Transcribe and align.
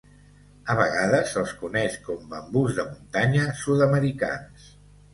A 0.73 0.75
vegades 0.79 1.33
se'ls 1.35 1.53
coneix 1.59 1.99
com 2.09 2.25
bambús 2.33 2.75
de 2.81 2.89
muntanya 2.91 3.49
sud-americans. 3.63 4.71